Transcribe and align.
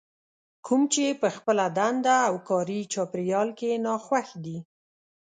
کوم 0.65 0.81
چې 0.93 1.05
په 1.21 1.27
خپله 1.35 1.65
دنده 1.77 2.17
او 2.29 2.35
کاري 2.49 2.81
چاپېريال 2.93 3.49
کې 3.59 3.71
ناخوښ 3.85 4.27
دي. 4.45 4.57